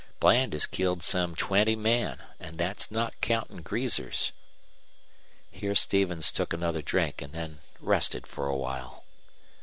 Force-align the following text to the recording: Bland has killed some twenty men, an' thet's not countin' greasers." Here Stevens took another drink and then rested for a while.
Bland 0.19 0.53
has 0.53 0.65
killed 0.65 1.03
some 1.03 1.35
twenty 1.35 1.75
men, 1.75 2.17
an' 2.39 2.57
thet's 2.57 2.89
not 2.89 3.21
countin' 3.21 3.61
greasers." 3.61 4.31
Here 5.51 5.75
Stevens 5.75 6.31
took 6.31 6.53
another 6.53 6.81
drink 6.81 7.21
and 7.21 7.33
then 7.33 7.59
rested 7.79 8.25
for 8.25 8.47
a 8.47 8.57
while. 8.57 9.03